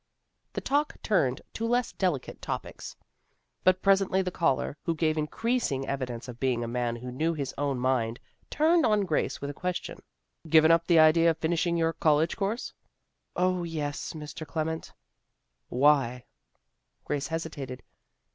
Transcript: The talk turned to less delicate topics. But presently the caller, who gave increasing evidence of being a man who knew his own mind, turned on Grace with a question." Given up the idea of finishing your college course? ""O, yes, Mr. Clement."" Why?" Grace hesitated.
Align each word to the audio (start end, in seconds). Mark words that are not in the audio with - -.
The 0.53 0.61
talk 0.61 0.99
turned 1.03 1.41
to 1.53 1.67
less 1.67 1.91
delicate 1.91 2.41
topics. 2.41 2.95
But 3.63 3.83
presently 3.83 4.23
the 4.23 4.31
caller, 4.31 4.75
who 4.83 4.95
gave 4.95 5.15
increasing 5.15 5.87
evidence 5.87 6.27
of 6.27 6.39
being 6.39 6.63
a 6.63 6.67
man 6.67 6.95
who 6.95 7.11
knew 7.11 7.35
his 7.35 7.53
own 7.55 7.77
mind, 7.77 8.19
turned 8.49 8.83
on 8.83 9.01
Grace 9.05 9.41
with 9.41 9.51
a 9.51 9.53
question." 9.53 10.01
Given 10.49 10.71
up 10.71 10.87
the 10.87 10.97
idea 10.97 11.29
of 11.29 11.37
finishing 11.37 11.77
your 11.77 11.93
college 11.93 12.35
course? 12.35 12.73
""O, 13.35 13.61
yes, 13.61 14.13
Mr. 14.13 14.43
Clement."" 14.43 14.91
Why?" 15.69 16.25
Grace 17.05 17.27
hesitated. 17.27 17.83